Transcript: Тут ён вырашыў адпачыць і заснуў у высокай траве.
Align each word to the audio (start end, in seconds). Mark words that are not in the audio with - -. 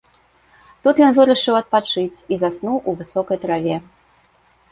Тут 0.85 1.01
ён 1.07 1.11
вырашыў 1.17 1.55
адпачыць 1.57 2.21
і 2.35 2.39
заснуў 2.43 2.77
у 2.93 2.97
высокай 3.01 3.37
траве. 3.45 3.75